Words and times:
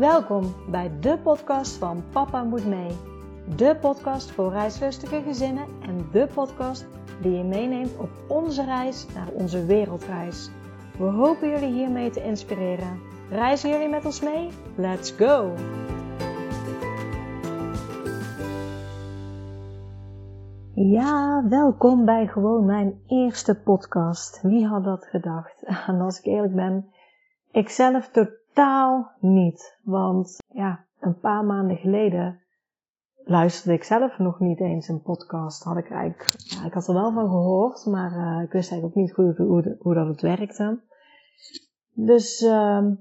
Welkom 0.00 0.54
bij 0.70 0.90
de 1.00 1.18
podcast 1.18 1.76
van 1.76 2.04
Papa 2.12 2.42
Moet 2.42 2.66
Mee. 2.66 2.90
De 3.56 3.76
podcast 3.80 4.30
voor 4.30 4.52
reislustige 4.52 5.22
gezinnen 5.22 5.66
en 5.82 6.08
de 6.12 6.28
podcast 6.34 6.86
die 7.22 7.32
je 7.32 7.44
meeneemt 7.44 7.96
op 7.96 8.08
onze 8.28 8.64
reis 8.64 9.06
naar 9.14 9.28
onze 9.32 9.64
wereldreis. 9.64 10.50
We 10.98 11.04
hopen 11.04 11.48
jullie 11.48 11.72
hiermee 11.72 12.10
te 12.10 12.24
inspireren. 12.24 13.00
Reizen 13.30 13.70
jullie 13.70 13.88
met 13.88 14.04
ons 14.04 14.20
mee? 14.20 14.48
Let's 14.76 15.10
go! 15.10 15.54
Ja, 20.74 21.44
welkom 21.48 22.04
bij 22.04 22.26
gewoon 22.26 22.64
mijn 22.64 23.00
eerste 23.06 23.60
podcast. 23.62 24.42
Wie 24.42 24.66
had 24.66 24.84
dat 24.84 25.06
gedacht? 25.06 25.62
En 25.86 26.00
als 26.00 26.18
ik 26.18 26.24
eerlijk 26.24 26.54
ben, 26.54 26.90
ik 27.50 27.68
zelf 27.68 28.08
totaal 28.52 29.10
niet. 29.20 29.78
Want 29.82 30.36
ja, 30.48 30.84
een 31.00 31.18
paar 31.18 31.44
maanden 31.44 31.76
geleden 31.76 32.40
luisterde 33.24 33.76
ik 33.76 33.84
zelf 33.84 34.18
nog 34.18 34.40
niet 34.40 34.60
eens 34.60 34.88
een 34.88 35.02
podcast. 35.02 35.62
Had 35.62 35.76
ik 35.76 35.90
eigenlijk, 35.90 36.34
ja, 36.36 36.64
ik 36.64 36.72
had 36.72 36.88
er 36.88 36.94
wel 36.94 37.12
van 37.12 37.28
gehoord, 37.28 37.86
maar 37.86 38.12
uh, 38.12 38.42
ik 38.42 38.52
wist 38.52 38.70
eigenlijk 38.70 38.84
ook 38.84 39.02
niet 39.02 39.14
goed 39.14 39.36
hoe, 39.36 39.76
hoe, 39.78 39.94
dat 39.94 40.06
het 40.06 40.20
werkte. 40.20 40.80
Dus, 41.92 42.42
uh, 42.42 42.50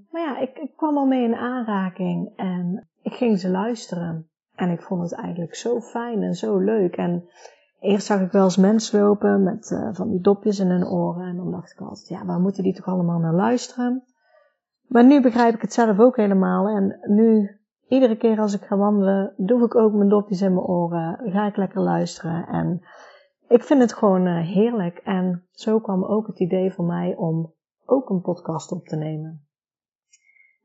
maar 0.09 0.21
ja, 0.21 0.39
ik, 0.39 0.57
ik 0.57 0.75
kwam 0.75 0.97
al 0.97 1.05
mee 1.05 1.23
in 1.23 1.35
aanraking 1.35 2.33
en 2.35 2.89
ik 3.01 3.13
ging 3.13 3.39
ze 3.39 3.49
luisteren. 3.49 4.29
En 4.55 4.69
ik 4.69 4.81
vond 4.81 5.01
het 5.01 5.13
eigenlijk 5.13 5.55
zo 5.55 5.79
fijn 5.79 6.23
en 6.23 6.33
zo 6.33 6.57
leuk. 6.57 6.95
En 6.95 7.29
Eerst 7.79 8.05
zag 8.05 8.21
ik 8.21 8.31
wel 8.31 8.43
eens 8.43 8.57
mensen 8.57 9.01
lopen 9.01 9.43
met 9.43 9.71
uh, 9.71 9.89
van 9.91 10.09
die 10.09 10.21
dopjes 10.21 10.59
in 10.59 10.69
hun 10.69 10.87
oren. 10.87 11.27
En 11.27 11.35
dan 11.35 11.51
dacht 11.51 11.71
ik 11.71 11.81
altijd, 11.81 12.07
ja, 12.07 12.25
waar 12.25 12.39
moeten 12.39 12.63
die 12.63 12.73
toch 12.73 12.85
allemaal 12.85 13.19
naar 13.19 13.33
luisteren? 13.33 14.03
Maar 14.89 15.05
nu 15.05 15.21
begrijp 15.21 15.55
ik 15.55 15.61
het 15.61 15.73
zelf 15.73 15.99
ook 15.99 16.15
helemaal. 16.15 16.67
En 16.67 16.99
nu, 17.01 17.59
iedere 17.87 18.17
keer 18.17 18.39
als 18.39 18.53
ik 18.53 18.61
ga 18.61 18.77
wandelen, 18.77 19.33
doe 19.37 19.65
ik 19.65 19.75
ook 19.75 19.93
mijn 19.93 20.09
dopjes 20.09 20.41
in 20.41 20.53
mijn 20.53 20.65
oren. 20.65 21.31
Ga 21.31 21.45
ik 21.47 21.57
lekker 21.57 21.81
luisteren. 21.81 22.47
En 22.47 22.81
ik 23.47 23.63
vind 23.63 23.81
het 23.81 23.93
gewoon 23.93 24.27
uh, 24.27 24.47
heerlijk. 24.47 24.97
En 24.97 25.47
zo 25.51 25.79
kwam 25.79 26.05
ook 26.05 26.27
het 26.27 26.39
idee 26.39 26.73
voor 26.73 26.85
mij 26.85 27.15
om 27.15 27.53
ook 27.85 28.09
een 28.09 28.21
podcast 28.21 28.71
op 28.71 28.87
te 28.87 28.95
nemen. 28.95 29.47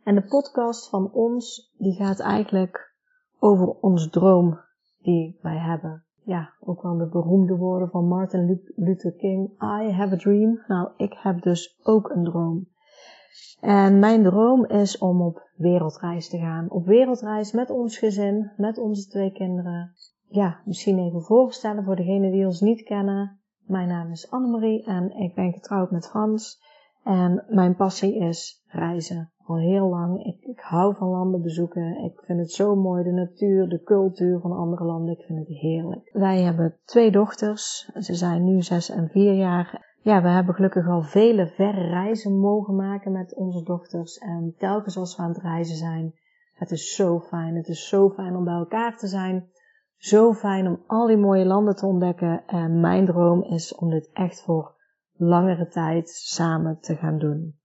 En 0.05 0.15
de 0.15 0.27
podcast 0.27 0.89
van 0.89 1.13
ons, 1.13 1.75
die 1.79 1.95
gaat 1.95 2.21
eigenlijk 2.21 2.95
over 3.39 3.69
ons 3.69 4.11
droom 4.11 4.61
die 4.99 5.39
wij 5.43 5.59
hebben 5.59 6.05
ja, 6.25 6.55
ook 6.61 6.83
wel 6.83 6.97
de 6.97 7.07
beroemde 7.07 7.57
woorden 7.57 7.91
van 7.91 8.09
Martin 8.09 8.63
Luther 8.77 9.13
King. 9.13 9.51
I 9.63 9.91
have 9.91 10.15
a 10.15 10.17
dream. 10.17 10.63
Nou, 10.67 10.89
ik 10.97 11.13
heb 11.19 11.43
dus 11.43 11.79
ook 11.83 12.11
een 12.11 12.25
droom. 12.25 12.69
En 13.61 13.99
mijn 13.99 14.23
droom 14.23 14.65
is 14.67 14.99
om 14.99 15.23
op 15.23 15.51
wereldreis 15.57 16.29
te 16.29 16.39
gaan. 16.39 16.71
Op 16.71 16.87
wereldreis 16.87 17.53
met 17.53 17.71
ons 17.71 17.99
gezin, 17.99 18.51
met 18.57 18.79
onze 18.79 19.09
twee 19.09 19.33
kinderen. 19.33 19.93
Ja, 20.29 20.61
misschien 20.65 20.99
even 20.99 21.23
voorstellen 21.23 21.85
voor 21.85 21.97
degenen 21.97 22.31
die 22.31 22.47
ons 22.47 22.61
niet 22.61 22.83
kennen. 22.83 23.41
Mijn 23.67 23.89
naam 23.89 24.11
is 24.11 24.31
Annemarie 24.31 24.85
en 24.85 25.11
ik 25.11 25.35
ben 25.35 25.53
getrouwd 25.53 25.91
met 25.91 26.09
Frans. 26.09 26.63
En 27.05 27.45
mijn 27.49 27.77
passie 27.77 28.19
is 28.19 28.65
reizen 28.67 29.33
al 29.47 29.59
heel 29.59 29.89
lang. 29.89 30.25
Ik, 30.25 30.41
ik 30.41 30.61
hou 30.61 30.95
van 30.95 31.09
landen 31.09 31.43
bezoeken. 31.43 32.05
Ik 32.05 32.21
vind 32.25 32.39
het 32.39 32.51
zo 32.53 32.77
mooi, 32.77 33.03
de 33.03 33.13
natuur, 33.13 33.69
de 33.69 33.83
cultuur 33.83 34.41
van 34.41 34.53
andere 34.53 34.85
landen. 34.85 35.19
Ik 35.19 35.25
vind 35.27 35.39
het 35.39 35.49
heerlijk. 35.49 36.11
Wij 36.13 36.43
hebben 36.43 36.77
twee 36.85 37.11
dochters. 37.11 37.91
Ze 37.99 38.15
zijn 38.15 38.45
nu 38.45 38.63
zes 38.63 38.91
en 38.91 39.09
vier 39.09 39.35
jaar. 39.35 39.94
Ja, 40.05 40.23
we 40.23 40.29
hebben 40.29 40.55
gelukkig 40.55 40.89
al 40.89 41.03
vele 41.03 41.47
verre 41.47 41.89
reizen 41.89 42.39
mogen 42.39 42.77
maken 42.77 43.13
met 43.13 43.35
onze 43.35 43.63
dochters. 43.63 44.19
En 44.19 44.55
telkens 44.59 44.97
als 44.97 45.17
we 45.17 45.23
aan 45.23 45.29
het 45.29 45.43
reizen 45.43 45.77
zijn, 45.77 46.15
het 46.55 46.71
is 46.71 46.95
zo 46.95 47.21
fijn. 47.21 47.57
Het 47.57 47.69
is 47.69 47.89
zo 47.89 48.11
fijn 48.11 48.37
om 48.37 48.45
bij 48.45 48.55
elkaar 48.55 48.97
te 48.97 49.07
zijn. 49.07 49.49
Zo 49.97 50.33
fijn 50.33 50.67
om 50.67 50.83
al 50.87 51.07
die 51.07 51.17
mooie 51.17 51.45
landen 51.45 51.77
te 51.77 51.87
ontdekken. 51.87 52.47
En 52.47 52.81
mijn 52.81 53.07
droom 53.07 53.43
is 53.43 53.75
om 53.75 53.91
dit 53.91 54.11
echt 54.13 54.43
voor 54.43 54.75
langere 55.13 55.69
tijd 55.69 56.09
samen 56.09 56.81
te 56.81 56.97
gaan 56.97 57.19
doen. 57.19 57.59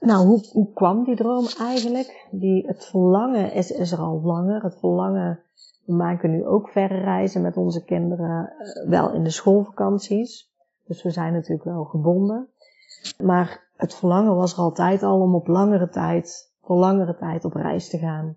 Nou, 0.00 0.26
hoe, 0.26 0.48
hoe 0.52 0.72
kwam 0.72 1.04
die 1.04 1.16
droom 1.16 1.46
eigenlijk? 1.58 2.28
Die, 2.30 2.66
het 2.66 2.86
verlangen 2.86 3.52
is, 3.52 3.70
is 3.70 3.92
er 3.92 3.98
al 3.98 4.20
langer. 4.22 4.62
Het 4.62 4.78
verlangen, 4.78 5.42
we 5.84 5.92
maken 5.92 6.30
nu 6.30 6.46
ook 6.46 6.68
verre 6.68 6.98
reizen 7.00 7.42
met 7.42 7.56
onze 7.56 7.84
kinderen, 7.84 8.52
eh, 8.58 8.88
wel 8.88 9.12
in 9.12 9.24
de 9.24 9.30
schoolvakanties. 9.30 10.52
Dus 10.86 11.02
we 11.02 11.10
zijn 11.10 11.32
natuurlijk 11.32 11.64
wel 11.64 11.84
gebonden. 11.84 12.48
Maar 13.22 13.70
het 13.76 13.94
verlangen 13.94 14.36
was 14.36 14.52
er 14.52 14.58
altijd 14.58 15.02
al 15.02 15.20
om 15.20 15.34
op 15.34 15.46
langere 15.46 15.88
tijd, 15.88 16.54
voor 16.62 16.76
langere 16.76 17.16
tijd 17.16 17.44
op 17.44 17.54
reis 17.54 17.88
te 17.88 17.98
gaan. 17.98 18.36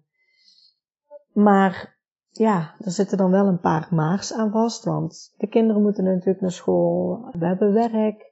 Maar 1.34 1.98
ja, 2.32 2.76
er 2.80 2.92
zitten 2.92 3.18
dan 3.18 3.32
wel 3.32 3.48
een 3.48 3.60
paar 3.60 3.88
maars 3.92 4.34
aan 4.34 4.52
vast, 4.52 4.84
want 4.84 5.34
de 5.38 5.48
kinderen 5.48 5.82
moeten 5.82 6.04
natuurlijk 6.04 6.42
naar 6.42 6.52
school, 6.52 7.26
we 7.32 7.46
hebben 7.46 7.74
werk. 7.74 8.32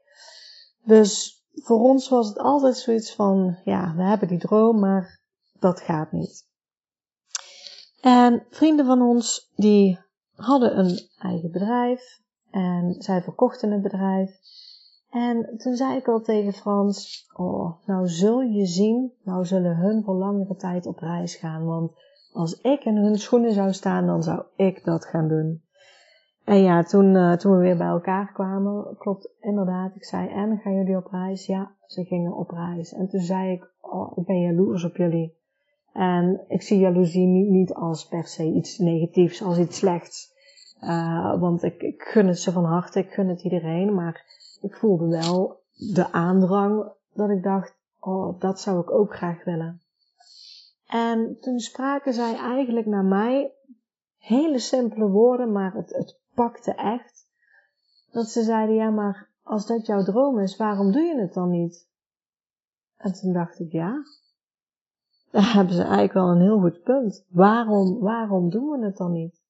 Dus 0.83 1.40
voor 1.53 1.79
ons 1.79 2.09
was 2.09 2.27
het 2.27 2.37
altijd 2.37 2.77
zoiets 2.77 3.15
van, 3.15 3.57
ja, 3.63 3.93
we 3.95 4.03
hebben 4.03 4.27
die 4.27 4.39
droom, 4.39 4.79
maar 4.79 5.19
dat 5.59 5.81
gaat 5.81 6.11
niet. 6.11 6.49
En 8.01 8.45
vrienden 8.49 8.85
van 8.85 9.01
ons, 9.01 9.51
die 9.55 9.99
hadden 10.35 10.77
een 10.77 10.99
eigen 11.17 11.51
bedrijf 11.51 12.19
en 12.51 12.95
zij 12.97 13.21
verkochten 13.21 13.71
het 13.71 13.81
bedrijf. 13.81 14.39
En 15.09 15.57
toen 15.57 15.75
zei 15.75 15.97
ik 15.97 16.07
al 16.07 16.21
tegen 16.21 16.53
Frans, 16.53 17.25
oh, 17.33 17.85
nou 17.85 18.07
zul 18.07 18.41
je 18.41 18.65
zien, 18.65 19.13
nou 19.23 19.45
zullen 19.45 19.75
hun 19.75 20.03
voor 20.03 20.15
langere 20.15 20.55
tijd 20.55 20.85
op 20.85 20.99
reis 20.99 21.35
gaan, 21.35 21.65
want 21.65 21.91
als 22.31 22.53
ik 22.61 22.83
in 22.83 22.95
hun 22.95 23.17
schoenen 23.17 23.53
zou 23.53 23.73
staan, 23.73 24.05
dan 24.05 24.23
zou 24.23 24.45
ik 24.55 24.83
dat 24.83 25.05
gaan 25.05 25.27
doen. 25.27 25.63
En 26.43 26.61
ja, 26.61 26.83
toen, 26.83 27.15
uh, 27.15 27.33
toen 27.33 27.51
we 27.51 27.61
weer 27.61 27.77
bij 27.77 27.87
elkaar 27.87 28.31
kwamen, 28.31 28.95
klopt 28.97 29.29
inderdaad. 29.39 29.95
Ik 29.95 30.05
zei, 30.05 30.29
en 30.29 30.57
gaan 30.57 30.75
jullie 30.75 30.97
op 30.97 31.07
reis? 31.11 31.45
Ja, 31.45 31.71
ze 31.85 32.03
gingen 32.03 32.33
op 32.33 32.49
reis. 32.49 32.93
En 32.93 33.09
toen 33.09 33.19
zei 33.19 33.51
ik, 33.51 33.71
oh, 33.81 34.17
ik 34.17 34.25
ben 34.25 34.41
jaloers 34.41 34.83
op 34.83 34.95
jullie. 34.95 35.39
En 35.93 36.41
ik 36.47 36.61
zie 36.61 36.79
jaloezie 36.79 37.25
niet, 37.25 37.73
als 37.73 38.07
per 38.07 38.27
se 38.27 38.43
iets 38.43 38.77
negatiefs, 38.77 39.43
als 39.43 39.57
iets 39.57 39.77
slechts. 39.77 40.33
Uh, 40.81 41.39
want 41.39 41.63
ik, 41.63 41.81
ik 41.81 42.01
gun 42.01 42.27
het 42.27 42.39
ze 42.39 42.51
van 42.51 42.65
harte, 42.65 42.99
ik 42.99 43.11
gun 43.11 43.27
het 43.27 43.43
iedereen. 43.43 43.93
Maar 43.93 44.25
ik 44.61 44.75
voelde 44.75 45.07
wel 45.07 45.59
de 45.93 46.11
aandrang 46.11 46.91
dat 47.13 47.29
ik 47.29 47.43
dacht, 47.43 47.75
oh, 47.99 48.39
dat 48.39 48.59
zou 48.59 48.79
ik 48.79 48.91
ook 48.91 49.15
graag 49.15 49.43
willen. 49.43 49.81
En 50.87 51.37
toen 51.41 51.59
spraken 51.59 52.13
zij 52.13 52.35
eigenlijk 52.35 52.85
naar 52.85 53.05
mij 53.05 53.51
hele 54.17 54.59
simpele 54.59 55.09
woorden, 55.09 55.51
maar 55.51 55.73
het, 55.73 55.95
het 55.95 56.20
pakte 56.41 56.73
echt. 56.73 57.27
Dat 58.11 58.29
ze 58.29 58.43
zeiden, 58.43 58.75
ja, 58.75 58.89
maar 58.89 59.29
als 59.43 59.67
dat 59.67 59.85
jouw 59.85 60.03
droom 60.03 60.39
is, 60.39 60.57
waarom 60.57 60.91
doe 60.91 61.01
je 61.01 61.19
het 61.19 61.33
dan 61.33 61.49
niet? 61.49 61.89
En 62.97 63.13
toen 63.13 63.33
dacht 63.33 63.59
ik, 63.59 63.71
ja, 63.71 64.03
daar 65.31 65.53
hebben 65.57 65.73
ze 65.73 65.81
eigenlijk 65.81 66.13
wel 66.13 66.29
een 66.29 66.41
heel 66.41 66.59
goed 66.59 66.83
punt. 66.83 67.25
Waarom, 67.29 67.99
waarom 67.99 68.49
doen 68.49 68.69
we 68.69 68.85
het 68.85 68.97
dan 68.97 69.11
niet? 69.11 69.41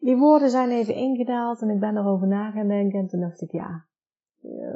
Die 0.00 0.16
woorden 0.16 0.50
zijn 0.50 0.70
even 0.70 0.94
ingedaald 0.94 1.60
en 1.60 1.70
ik 1.70 1.80
ben 1.80 1.96
erover 1.96 2.26
na 2.26 2.50
gaan 2.50 2.68
denken 2.68 2.98
en 2.98 3.06
toen 3.06 3.20
dacht 3.20 3.40
ik, 3.40 3.52
ja, 3.52 3.84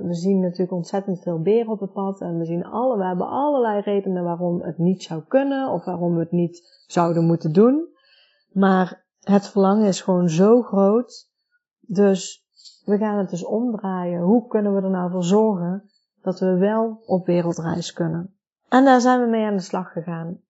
we 0.02 0.14
zien 0.14 0.40
natuurlijk 0.40 0.72
ontzettend 0.72 1.22
veel 1.22 1.42
beren 1.42 1.72
op 1.72 1.80
het 1.80 1.92
pad 1.92 2.20
en 2.20 2.38
we 2.38 2.44
zien 2.44 2.64
alle, 2.64 2.96
we 2.96 3.04
hebben 3.04 3.28
allerlei 3.28 3.80
redenen 3.80 4.24
waarom 4.24 4.62
het 4.62 4.78
niet 4.78 5.02
zou 5.02 5.22
kunnen 5.28 5.68
of 5.68 5.84
waarom 5.84 6.14
we 6.14 6.20
het 6.20 6.30
niet 6.30 6.84
zouden 6.86 7.24
moeten 7.24 7.52
doen. 7.52 7.88
Maar 8.52 9.06
het 9.28 9.48
verlangen 9.48 9.86
is 9.86 10.00
gewoon 10.00 10.28
zo 10.28 10.62
groot. 10.62 11.30
Dus 11.80 12.46
we 12.84 12.98
gaan 12.98 13.18
het 13.18 13.30
dus 13.30 13.44
omdraaien. 13.44 14.22
Hoe 14.22 14.46
kunnen 14.46 14.74
we 14.74 14.82
er 14.82 14.90
nou 14.90 15.10
voor 15.10 15.24
zorgen 15.24 15.90
dat 16.22 16.40
we 16.40 16.56
wel 16.56 17.02
op 17.06 17.26
wereldreis 17.26 17.92
kunnen? 17.92 18.36
En 18.68 18.84
daar 18.84 19.00
zijn 19.00 19.20
we 19.20 19.26
mee 19.26 19.44
aan 19.44 19.56
de 19.56 19.62
slag 19.62 19.92
gegaan. 19.92 20.40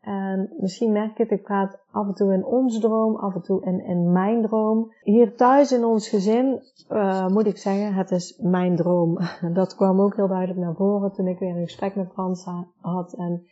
En 0.00 0.54
misschien 0.58 0.92
merk 0.92 1.16
je 1.16 1.22
het, 1.22 1.32
ik 1.32 1.42
praat 1.42 1.78
af 1.90 2.06
en 2.06 2.14
toe 2.14 2.32
in 2.32 2.44
onze 2.44 2.80
droom, 2.80 3.16
af 3.16 3.34
en 3.34 3.42
toe 3.42 3.64
in, 3.64 3.84
in 3.84 4.12
mijn 4.12 4.42
droom. 4.42 4.92
Hier 5.02 5.36
thuis 5.36 5.72
in 5.72 5.84
ons 5.84 6.08
gezin 6.08 6.62
uh, 6.90 7.28
moet 7.28 7.46
ik 7.46 7.56
zeggen, 7.56 7.94
het 7.94 8.10
is 8.10 8.38
mijn 8.42 8.76
droom. 8.76 9.18
Dat 9.52 9.74
kwam 9.74 10.00
ook 10.00 10.16
heel 10.16 10.28
duidelijk 10.28 10.58
naar 10.58 10.74
voren 10.74 11.12
toen 11.12 11.26
ik 11.26 11.38
weer 11.38 11.56
een 11.56 11.66
gesprek 11.66 11.94
met 11.94 12.12
Frans 12.12 12.44
had. 12.80 13.12
En 13.12 13.46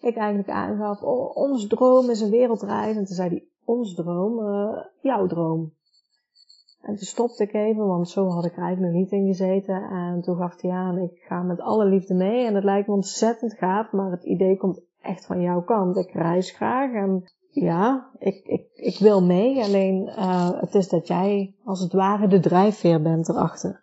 ik 0.00 0.16
eigenlijk 0.16 0.50
aangaf, 0.50 1.02
oh, 1.02 1.36
ons 1.36 1.66
droom 1.66 2.10
is 2.10 2.20
een 2.20 2.30
wereldreis. 2.30 2.96
En 2.96 3.04
toen 3.04 3.16
zei 3.16 3.28
hij, 3.28 3.48
ons 3.68 3.94
droom, 3.94 4.38
uh, 4.38 4.78
jouw 5.00 5.26
droom. 5.26 5.72
En 6.80 6.96
toen 6.96 7.06
stopte 7.06 7.42
ik 7.42 7.54
even, 7.54 7.86
want 7.86 8.08
zo 8.08 8.28
had 8.28 8.44
ik 8.44 8.56
er 8.56 8.62
eigenlijk 8.62 8.92
nog 8.92 9.02
niet 9.02 9.12
in 9.12 9.26
gezeten. 9.26 9.82
En 9.82 10.20
toen 10.20 10.36
gaf 10.36 10.60
hij 10.60 10.70
aan, 10.70 10.98
ik 10.98 11.24
ga 11.28 11.42
met 11.42 11.60
alle 11.60 11.84
liefde 11.84 12.14
mee. 12.14 12.46
En 12.46 12.54
het 12.54 12.64
lijkt 12.64 12.88
me 12.88 12.94
ontzettend 12.94 13.54
gaaf, 13.54 13.92
maar 13.92 14.10
het 14.10 14.24
idee 14.24 14.56
komt 14.56 14.80
echt 15.00 15.26
van 15.26 15.40
jouw 15.40 15.62
kant. 15.62 15.96
Ik 15.96 16.10
reis 16.12 16.50
graag 16.50 16.92
en 16.92 17.24
ja, 17.50 18.10
ik, 18.18 18.44
ik, 18.44 18.66
ik 18.74 18.98
wil 18.98 19.22
mee. 19.22 19.62
Alleen 19.62 20.12
uh, 20.18 20.60
het 20.60 20.74
is 20.74 20.88
dat 20.88 21.06
jij 21.06 21.54
als 21.64 21.80
het 21.80 21.92
ware 21.92 22.28
de 22.28 22.40
drijfveer 22.40 23.02
bent 23.02 23.28
erachter. 23.28 23.80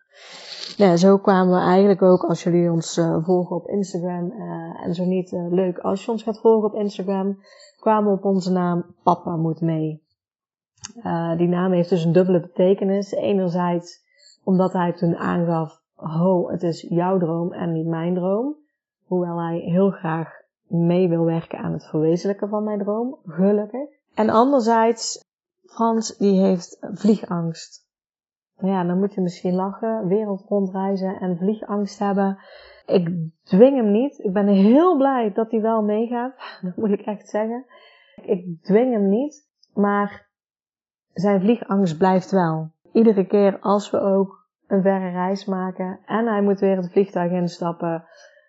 ja, 0.77 0.95
zo 0.95 1.17
kwamen 1.17 1.53
we 1.53 1.61
eigenlijk 1.61 2.01
ook, 2.01 2.23
als 2.23 2.43
jullie 2.43 2.71
ons 2.71 2.97
uh, 2.97 3.25
volgen 3.25 3.55
op 3.55 3.67
Instagram, 3.67 4.31
en 4.83 4.93
zo 4.93 5.05
niet, 5.05 5.31
leuk 5.31 5.77
als 5.77 6.05
je 6.05 6.11
ons 6.11 6.23
gaat 6.23 6.39
volgen 6.39 6.69
op 6.69 6.75
Instagram, 6.75 7.37
kwamen 7.85 8.11
op 8.11 8.25
onze 8.25 8.51
naam 8.51 8.85
Papa 9.03 9.35
moet 9.35 9.61
mee. 9.61 10.03
die 11.37 11.47
naam 11.47 11.71
heeft 11.71 11.89
dus 11.89 12.03
een 12.03 12.11
dubbele 12.11 12.39
betekenis. 12.39 13.11
Enerzijds 13.11 14.03
omdat 14.43 14.73
hij 14.73 14.93
toen 14.93 15.15
aangaf, 15.15 15.81
ho, 15.93 16.49
het 16.49 16.63
is 16.63 16.81
jouw 16.81 17.17
droom 17.17 17.53
en 17.53 17.71
niet 17.71 17.85
mijn 17.85 18.13
droom. 18.13 18.55
Hoewel 19.05 19.41
hij 19.41 19.57
heel 19.57 19.89
graag 19.91 20.29
mee 20.67 21.09
wil 21.09 21.23
werken 21.25 21.59
aan 21.59 21.73
het 21.73 21.85
verwezenlijken 21.85 22.49
van 22.49 22.63
mijn 22.63 22.79
droom, 22.79 23.17
gelukkig. 23.25 23.89
En 24.15 24.29
anderzijds, 24.29 25.23
Frans 25.65 26.17
die 26.17 26.41
heeft 26.41 26.77
vliegangst. 26.91 27.87
Nou 28.57 28.73
ja, 28.73 28.83
dan 28.83 28.99
moet 28.99 29.13
je 29.13 29.21
misschien 29.21 29.55
lachen, 29.55 30.07
wereld 30.07 30.45
rondreizen 30.47 31.19
en 31.19 31.37
vliegangst 31.37 31.99
hebben. 31.99 32.37
Ik 32.85 33.09
dwing 33.43 33.75
hem 33.75 33.91
niet. 33.91 34.19
Ik 34.19 34.33
ben 34.33 34.47
heel 34.47 34.97
blij 34.97 35.31
dat 35.33 35.51
hij 35.51 35.61
wel 35.61 35.81
meegaat. 35.81 36.35
Dat 36.61 36.75
moet 36.75 36.91
ik 36.91 37.01
echt 37.01 37.29
zeggen. 37.29 37.65
Ik 38.21 38.63
dwing 38.63 38.93
hem 38.93 39.09
niet, 39.09 39.49
maar 39.73 40.29
zijn 41.13 41.41
vliegangst 41.41 41.97
blijft 41.97 42.31
wel. 42.31 42.71
Iedere 42.91 43.25
keer 43.27 43.59
als 43.59 43.91
we 43.91 43.99
ook 43.99 44.47
een 44.67 44.81
verre 44.81 45.09
reis 45.09 45.45
maken 45.45 45.99
en 46.05 46.27
hij 46.27 46.41
moet 46.41 46.59
weer 46.59 46.75
het 46.75 46.91
vliegtuig 46.91 47.31
instappen, 47.31 48.05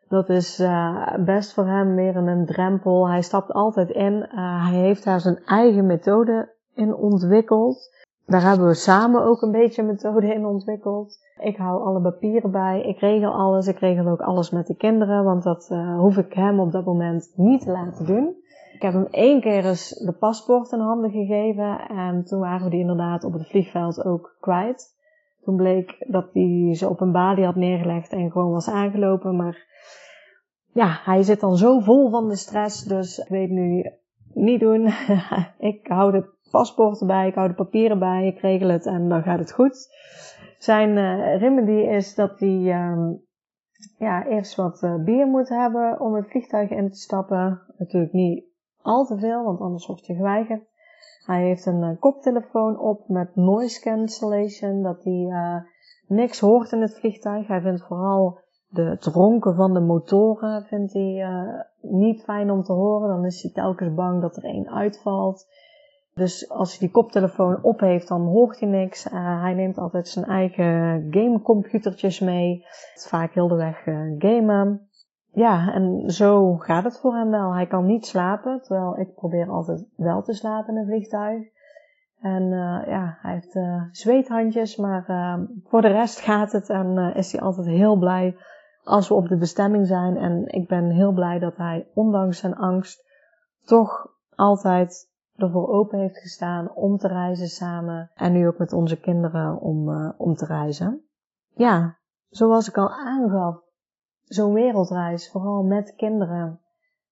dat 0.09 0.29
is 0.29 0.61
uh, 0.61 1.15
best 1.25 1.55
voor 1.55 1.67
hem 1.67 1.95
weer 1.95 2.17
een 2.17 2.47
drempel. 2.47 3.09
Hij 3.09 3.23
stapt 3.23 3.53
altijd 3.53 3.91
in. 3.91 4.13
Uh, 4.13 4.69
hij 4.71 4.81
heeft 4.81 5.05
daar 5.05 5.21
zijn 5.21 5.45
eigen 5.45 5.87
methode 5.87 6.55
in 6.75 6.95
ontwikkeld. 6.95 7.96
Daar 8.27 8.43
hebben 8.43 8.67
we 8.67 8.75
samen 8.75 9.25
ook 9.25 9.43
een 9.43 9.53
beetje 9.53 9.83
een 9.83 9.89
methode 9.89 10.35
in 10.35 10.47
ontwikkeld. 10.47 11.19
Ik 11.39 11.57
hou 11.57 11.83
alle 11.83 12.01
papieren 12.01 12.51
bij, 12.51 12.83
ik 12.83 12.99
regel 12.99 13.33
alles, 13.33 13.67
ik 13.67 13.79
regel 13.79 14.07
ook 14.07 14.21
alles 14.21 14.51
met 14.51 14.67
de 14.67 14.77
kinderen, 14.77 15.25
want 15.25 15.43
dat 15.43 15.69
uh, 15.73 15.99
hoef 15.99 16.17
ik 16.17 16.33
hem 16.33 16.61
op 16.61 16.73
dat 16.73 16.85
moment 16.85 17.33
niet 17.37 17.61
te 17.61 17.71
laten 17.71 18.07
doen. 18.07 18.35
Ik 18.75 18.83
heb 18.83 18.93
hem 18.93 19.07
één 19.11 19.41
keer 19.41 19.65
eens 19.65 19.89
de 19.89 20.13
paspoort 20.13 20.73
in 20.73 20.79
handen 20.79 21.11
gegeven 21.11 21.79
en 21.89 22.25
toen 22.25 22.41
waren 22.41 22.65
we 22.65 22.71
die 22.71 22.81
inderdaad 22.81 23.25
op 23.25 23.33
het 23.33 23.49
vliegveld 23.49 24.05
ook 24.05 24.37
kwijt. 24.41 24.95
Toen 25.43 25.57
bleek 25.57 26.05
dat 26.09 26.29
hij 26.33 26.75
ze 26.75 26.89
op 26.89 27.01
een 27.01 27.13
balie 27.13 27.45
had 27.45 27.55
neergelegd 27.55 28.13
en 28.13 28.31
gewoon 28.31 28.53
was 28.53 28.69
aangelopen, 28.69 29.37
maar 29.37 29.67
ja, 30.73 31.01
hij 31.05 31.23
zit 31.23 31.41
dan 31.41 31.57
zo 31.57 31.81
vol 31.81 32.11
van 32.11 32.29
de 32.29 32.37
stress, 32.37 32.85
dus 32.85 33.19
ik 33.19 33.29
weet 33.29 33.51
nu 33.51 33.91
niet 34.35 34.61
doen. 34.61 34.87
ik 35.73 35.87
hou 35.87 36.13
de 36.13 36.35
paspoort 36.51 37.01
erbij, 37.01 37.29
ik 37.29 37.35
hou 37.35 37.49
de 37.49 37.55
papieren 37.55 37.99
bij, 37.99 38.27
ik 38.27 38.41
regel 38.41 38.69
het 38.69 38.87
en 38.87 39.09
dan 39.09 39.23
gaat 39.23 39.39
het 39.39 39.53
goed. 39.53 39.89
Zijn 40.59 40.97
uh, 40.97 41.39
remedy 41.41 41.71
is 41.71 42.15
dat 42.15 42.41
hij 42.41 42.89
um, 42.89 43.25
ja, 43.99 44.27
eerst 44.27 44.55
wat 44.55 44.83
uh, 44.83 45.05
bier 45.05 45.27
moet 45.27 45.49
hebben 45.49 46.01
om 46.01 46.15
het 46.15 46.31
vliegtuig 46.31 46.71
in 46.71 46.91
te 46.91 46.99
stappen. 46.99 47.61
Natuurlijk 47.79 48.13
niet 48.13 48.45
al 48.83 49.05
te 49.05 49.19
veel, 49.19 49.45
want 49.45 49.61
anders 49.61 49.87
wordt 49.87 50.07
je 50.07 50.15
geweigerd. 50.15 50.63
Hij 51.25 51.43
heeft 51.43 51.67
een 51.67 51.83
uh, 51.83 52.01
koptelefoon 52.01 52.79
op 52.79 53.09
met 53.09 53.37
noise 53.37 53.81
cancellation, 53.81 54.83
dat 54.83 55.05
hij 55.05 55.29
niks 56.07 56.41
hoort 56.41 56.73
in 56.73 56.81
het 56.81 56.99
vliegtuig. 56.99 57.47
Hij 57.47 57.61
vindt 57.61 57.83
vooral 57.83 58.39
de 58.69 58.97
dronken 58.99 59.55
van 59.55 59.75
de 59.75 59.81
motoren 59.81 60.65
vindt 60.65 60.93
hij 60.93 61.27
niet 61.81 62.23
fijn 62.23 62.51
om 62.51 62.63
te 62.63 62.73
horen. 62.73 63.09
Dan 63.09 63.25
is 63.25 63.43
hij 63.43 63.53
telkens 63.53 63.95
bang 63.95 64.21
dat 64.21 64.37
er 64.37 64.45
één 64.45 64.71
uitvalt. 64.71 65.47
Dus 66.17 66.49
als 66.49 66.71
hij 66.71 66.79
die 66.79 66.91
koptelefoon 66.91 67.63
op 67.63 67.81
heeft, 67.81 68.09
dan 68.09 68.21
hoort 68.21 68.61
hij 68.61 68.69
niks. 68.69 69.07
Uh, 69.07 69.43
hij 69.43 69.55
neemt 69.55 69.79
altijd 69.79 70.09
zijn 70.09 70.25
eigen 70.25 71.07
gamecomputertjes 71.11 72.21
mee. 72.21 72.65
Vaak 72.95 73.33
heel 73.33 73.49
de 73.49 73.55
weg 73.55 73.87
uh, 73.87 74.15
gamen. 74.19 74.89
Ja, 75.33 75.73
en 75.73 76.11
zo 76.11 76.57
gaat 76.57 76.85
het 76.85 77.01
voor 77.01 77.15
hem 77.15 77.31
wel. 77.31 77.55
Hij 77.55 77.67
kan 77.67 77.87
niet 77.87 78.07
slapen, 78.07 78.63
terwijl 78.63 78.99
ik 78.99 79.15
probeer 79.15 79.51
altijd 79.51 79.87
wel 79.97 80.23
te 80.23 80.33
slapen 80.33 80.75
in 80.75 80.81
een 80.81 80.87
vliegtuig. 80.87 81.43
En 82.21 82.43
uh, 82.43 82.83
ja, 82.87 83.19
hij 83.21 83.33
heeft 83.33 83.59
zweethandjes, 83.97 84.77
maar 84.77 85.05
voor 85.65 85.83
de 85.83 85.89
rest 85.89 86.21
gaat 86.21 86.53
het 86.53 86.69
en 86.69 87.13
is 87.15 87.33
hij 87.33 87.41
altijd 87.41 87.67
heel 87.67 87.97
blij 87.97 88.37
als 88.85 89.09
we 89.09 89.15
op 89.15 89.29
de 89.29 89.37
bestemming 89.37 89.87
zijn. 89.87 90.17
En 90.17 90.47
ik 90.47 90.69
ben 90.69 90.91
heel 90.91 91.13
blij 91.13 91.39
dat 91.39 91.57
hij, 91.57 91.87
ondanks 91.95 92.39
zijn 92.39 92.57
angst, 92.57 93.05
toch 93.65 94.09
altijd 94.35 95.15
ervoor 95.37 95.69
open 95.69 95.99
heeft 95.99 96.19
gestaan 96.19 96.75
om 96.75 96.97
te 96.97 97.09
reizen 97.09 97.49
samen. 97.49 98.11
En 98.15 98.33
nu 98.33 98.47
ook 98.47 98.59
met 98.59 98.73
onze 98.73 99.01
kinderen 99.01 99.61
om, 99.61 99.89
uh, 99.89 100.13
om 100.17 100.35
te 100.35 100.47
reizen. 100.47 101.01
Ja, 101.55 101.99
zoals 102.29 102.69
ik 102.69 102.77
al 102.77 102.91
aangaf, 102.91 103.57
zo'n 104.23 104.53
wereldreis, 104.53 105.31
vooral 105.31 105.63
met 105.63 105.95
kinderen. 105.95 106.61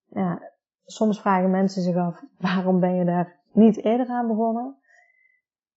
Ja, 0.09 0.41
soms 0.85 1.21
vragen 1.21 1.51
mensen 1.51 1.83
zich 1.83 1.97
af, 1.97 2.23
waarom 2.39 2.81
ben 2.81 2.95
je 2.95 3.05
daar 3.05 3.41
niet 3.53 3.85
eerder 3.85 4.09
aan 4.09 4.27
begonnen? 4.27 4.77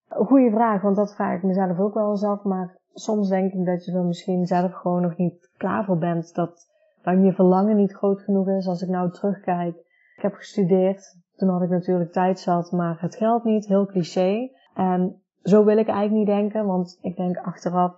Goeie 0.10 0.52
vraag, 0.52 0.82
want 0.82 0.96
dat 0.96 1.16
vraag 1.16 1.38
ik 1.38 1.44
mezelf 1.44 1.80
ook 1.80 1.94
wel 1.94 2.10
eens 2.10 2.24
af. 2.24 2.44
Maar 2.44 2.78
soms 2.94 3.30
denk 3.30 3.54
ik 3.54 3.66
dat 3.66 3.86
je 3.86 3.92
er 3.92 4.04
misschien 4.04 4.46
zelf 4.46 4.74
gewoon 4.74 5.02
nog 5.02 5.18
niet 5.18 5.52
klaar 5.58 5.86
voor 5.86 5.98
bent. 5.98 6.36
Dat 6.36 6.76
dan 7.02 7.24
je 7.24 7.34
verlangen 7.34 7.76
niet 7.76 7.94
groot 7.94 8.22
genoeg 8.22 8.48
is. 8.48 8.68
Als 8.68 8.82
ik 8.82 8.90
nou 8.90 9.12
terugkijk. 9.12 9.76
Ik 10.16 10.22
heb 10.22 10.34
gestudeerd. 10.34 11.16
Toen 11.38 11.50
had 11.50 11.62
ik 11.62 11.70
natuurlijk 11.70 12.12
tijd 12.12 12.40
zat, 12.40 12.72
maar 12.72 13.02
het 13.02 13.16
geld 13.16 13.44
niet. 13.44 13.68
Heel 13.68 13.86
cliché. 13.86 14.50
En 14.74 15.22
zo 15.44 15.64
wil 15.64 15.78
ik 15.78 15.88
eigenlijk 15.88 16.18
niet 16.18 16.38
denken, 16.38 16.66
want 16.66 16.98
ik 17.02 17.16
denk 17.16 17.38
achteraf, 17.38 17.96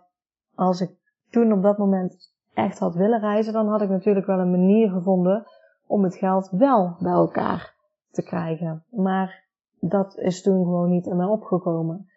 als 0.56 0.82
ik 0.82 0.90
toen 1.30 1.54
op 1.54 1.62
dat 1.62 1.78
moment 1.78 2.34
echt 2.54 2.80
had 2.80 2.96
willen 2.96 3.20
reizen, 3.20 3.54
dan 3.54 3.68
had 3.68 3.82
ik 3.82 3.90
natuurlijk 3.90 4.26
wel 4.26 4.40
een 4.40 4.52
manier 4.52 4.90
gevonden 4.90 5.46
om 5.88 6.04
het 6.04 6.16
geld 6.16 6.50
wel 6.50 6.96
bij 7.00 7.12
elkaar 7.12 7.76
te 8.12 8.24
krijgen. 8.24 8.84
Maar 8.90 9.48
dat 9.80 10.18
is 10.18 10.42
toen 10.42 10.64
gewoon 10.64 10.90
niet 10.90 11.06
in 11.06 11.18
mij 11.18 11.26
opgekomen. 11.26 12.08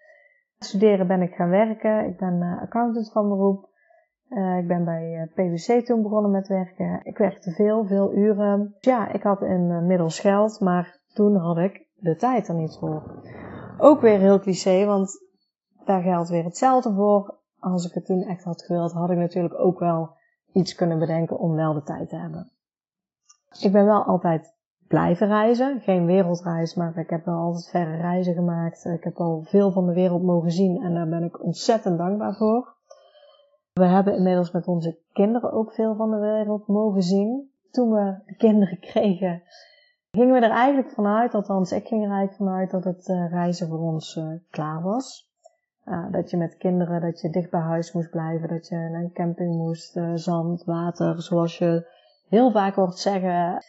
Studeren 0.58 1.06
ben 1.06 1.22
ik 1.22 1.34
gaan 1.34 1.48
werken. 1.48 2.06
Ik 2.06 2.18
ben 2.18 2.34
uh, 2.34 2.62
accountant 2.62 3.12
van 3.12 3.28
beroep. 3.28 3.70
Uh, 4.28 4.58
ik 4.58 4.66
ben 4.66 4.84
bij 4.84 5.12
uh, 5.12 5.32
PwC 5.34 5.84
toen 5.84 6.02
begonnen 6.02 6.30
met 6.30 6.48
werken. 6.48 7.00
Ik 7.02 7.18
werkte 7.18 7.50
veel, 7.50 7.86
veel 7.86 8.14
uren. 8.14 8.74
Ja, 8.80 9.12
ik 9.12 9.22
had 9.22 9.42
inmiddels 9.42 10.20
geld, 10.20 10.60
maar 10.60 11.00
toen 11.14 11.36
had 11.36 11.58
ik 11.58 11.86
de 11.94 12.16
tijd 12.16 12.48
er 12.48 12.54
niet 12.54 12.76
voor. 12.80 13.02
Ook 13.78 14.00
weer 14.00 14.18
heel 14.18 14.40
cliché, 14.40 14.84
want 14.84 15.18
daar 15.84 16.02
geldt 16.02 16.28
weer 16.28 16.44
hetzelfde 16.44 16.94
voor. 16.94 17.40
Als 17.58 17.86
ik 17.86 17.94
het 17.94 18.04
toen 18.06 18.22
echt 18.22 18.44
had 18.44 18.62
gewild, 18.62 18.92
had 18.92 19.10
ik 19.10 19.18
natuurlijk 19.18 19.58
ook 19.58 19.78
wel 19.78 20.10
iets 20.52 20.74
kunnen 20.74 20.98
bedenken 20.98 21.38
om 21.38 21.54
wel 21.54 21.72
de 21.72 21.82
tijd 21.82 22.08
te 22.08 22.16
hebben. 22.16 22.50
Ik 23.60 23.72
ben 23.72 23.84
wel 23.84 24.02
altijd 24.02 24.54
blijven 24.88 25.26
reizen. 25.26 25.80
Geen 25.80 26.06
wereldreis, 26.06 26.74
maar 26.74 26.96
ik 26.96 27.10
heb 27.10 27.24
wel 27.24 27.38
altijd 27.38 27.68
verre 27.68 27.96
reizen 27.96 28.34
gemaakt. 28.34 28.84
Ik 28.84 29.04
heb 29.04 29.16
al 29.16 29.42
veel 29.42 29.72
van 29.72 29.86
de 29.86 29.92
wereld 29.92 30.22
mogen 30.22 30.50
zien 30.50 30.82
en 30.82 30.94
daar 30.94 31.08
ben 31.08 31.24
ik 31.24 31.42
ontzettend 31.42 31.98
dankbaar 31.98 32.34
voor. 32.34 32.76
We 33.72 33.84
hebben 33.84 34.16
inmiddels 34.16 34.50
met 34.50 34.66
onze 34.66 34.98
kinderen 35.12 35.52
ook 35.52 35.72
veel 35.72 35.94
van 35.94 36.10
de 36.10 36.18
wereld 36.18 36.66
mogen 36.66 37.02
zien. 37.02 37.50
Toen 37.70 37.90
we 37.90 38.22
de 38.26 38.36
kinderen 38.36 38.78
kregen, 38.80 39.42
gingen 40.16 40.40
we 40.40 40.46
er 40.46 40.50
eigenlijk 40.52 40.90
vanuit, 40.90 41.34
althans 41.34 41.72
ik 41.72 41.86
ging 41.86 42.04
er 42.04 42.10
eigenlijk 42.10 42.36
vanuit, 42.36 42.70
dat 42.70 42.84
het 42.84 43.08
uh, 43.08 43.30
reizen 43.30 43.68
voor 43.68 43.78
ons 43.78 44.16
uh, 44.16 44.32
klaar 44.50 44.82
was. 44.82 45.30
Uh, 45.84 46.12
dat 46.12 46.30
je 46.30 46.36
met 46.36 46.56
kinderen, 46.56 47.00
dat 47.00 47.20
je 47.20 47.30
dicht 47.30 47.50
bij 47.50 47.60
huis 47.60 47.92
moest 47.92 48.10
blijven, 48.10 48.48
dat 48.48 48.68
je 48.68 48.76
naar 48.76 49.02
een 49.02 49.12
camping 49.12 49.54
moest, 49.54 50.00
zand, 50.14 50.64
water, 50.64 51.22
zoals 51.22 51.58
je 51.58 51.90
heel 52.28 52.50
vaak 52.50 52.74
hoort 52.74 52.98
zeggen. 52.98 53.62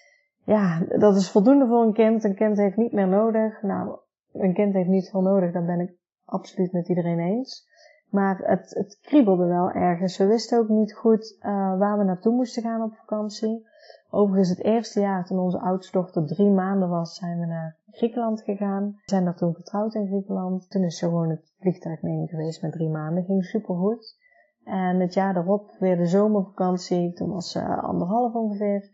Ja, 0.44 0.80
dat 0.98 1.16
is 1.16 1.32
voldoende 1.32 1.68
voor 1.68 1.84
een 1.84 1.94
kind. 1.94 2.24
Een 2.24 2.36
kind 2.36 2.58
heeft 2.58 2.78
niet 2.78 2.92
meer 2.92 3.08
nodig. 3.08 3.62
Nou, 3.62 3.98
een 4.34 4.54
kind 4.54 4.74
heeft 4.74 4.90
niet 4.90 5.10
veel 5.10 5.22
nodig, 5.22 5.52
daar 5.52 5.66
ben 5.66 5.80
ik 5.80 5.94
absoluut 6.26 6.72
met 6.72 6.90
iedereen 6.90 7.20
eens. 7.20 7.68
Maar 8.10 8.38
het, 8.38 8.70
het 8.70 9.00
kriebelde 9.02 9.46
wel 9.46 9.72
ergens. 9.72 10.18
We 10.18 10.26
wisten 10.26 10.60
ook 10.60 10.70
niet 10.70 10.94
goed 10.94 11.38
waar 11.78 11.98
we 11.98 12.04
naartoe 12.04 12.34
moesten 12.34 12.64
gaan 12.64 12.82
op 12.82 12.96
vakantie. 12.96 13.72
Overigens 14.16 14.50
het 14.50 14.64
eerste 14.64 15.00
jaar 15.00 15.26
toen 15.26 15.40
onze 15.40 15.60
oudste 15.60 15.98
dochter 15.98 16.26
drie 16.26 16.50
maanden 16.50 16.90
was, 16.90 17.16
zijn 17.16 17.40
we 17.40 17.46
naar 17.46 17.78
Griekenland 17.92 18.42
gegaan. 18.42 18.86
We 18.86 19.02
zijn 19.06 19.24
daar 19.24 19.36
toen 19.36 19.56
getrouwd 19.56 19.94
in 19.94 20.08
Griekenland. 20.08 20.70
Toen 20.70 20.84
is 20.84 20.98
ze 20.98 21.06
gewoon 21.06 21.30
het 21.30 21.54
vliegtuig 21.60 22.02
mee 22.02 22.28
geweest 22.28 22.62
met 22.62 22.72
drie 22.72 22.90
maanden. 22.90 23.24
Ging 23.24 23.44
supergoed. 23.44 24.18
En 24.64 25.00
het 25.00 25.14
jaar 25.14 25.34
daarop 25.34 25.76
weer 25.80 25.98
de 25.98 26.06
zomervakantie. 26.06 27.14
Toen 27.14 27.30
was 27.30 27.52
ze 27.52 27.82
anderhalf 27.82 28.34
ongeveer. 28.34 28.90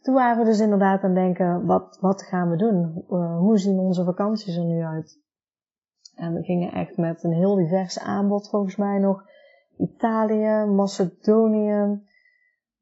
Toen 0.00 0.14
waren 0.14 0.38
we 0.38 0.44
dus 0.44 0.60
inderdaad 0.60 1.02
aan 1.02 1.10
het 1.10 1.18
denken, 1.18 1.66
wat, 1.66 1.98
wat 2.00 2.22
gaan 2.22 2.50
we 2.50 2.56
doen? 2.56 3.04
Uh, 3.10 3.38
hoe 3.38 3.58
zien 3.58 3.78
onze 3.78 4.04
vakanties 4.04 4.56
er 4.56 4.64
nu 4.64 4.82
uit? 4.82 5.20
En 6.14 6.34
we 6.34 6.42
gingen 6.42 6.72
echt 6.72 6.96
met 6.96 7.24
een 7.24 7.32
heel 7.32 7.54
divers 7.54 8.00
aanbod 8.00 8.48
volgens 8.48 8.76
mij 8.76 8.98
nog. 8.98 9.22
Italië, 9.76 10.64
Macedonië, 10.66 12.06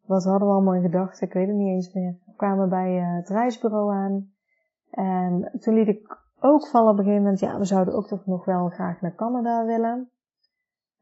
wat 0.07 0.25
hadden 0.25 0.49
we 0.49 0.55
allemaal 0.55 0.75
in 0.75 0.83
gedachten? 0.83 1.27
Ik 1.27 1.33
weet 1.33 1.47
het 1.47 1.57
niet 1.57 1.75
eens 1.75 1.95
meer. 1.95 2.17
We 2.27 2.33
kwamen 2.37 2.69
bij 2.69 2.99
uh, 2.99 3.17
het 3.17 3.29
reisbureau 3.29 3.93
aan. 3.93 4.31
En 4.91 5.51
toen 5.61 5.75
liet 5.75 5.89
ik 5.89 6.19
ook 6.41 6.67
vallen 6.67 6.93
op 6.93 6.99
een 6.99 7.05
gegeven 7.05 7.23
moment, 7.23 7.41
ja, 7.41 7.59
we 7.59 7.65
zouden 7.65 7.95
ook 7.95 8.07
toch 8.07 8.27
nog 8.27 8.45
wel 8.45 8.69
graag 8.69 9.01
naar 9.01 9.15
Canada 9.15 9.65
willen. 9.65 10.11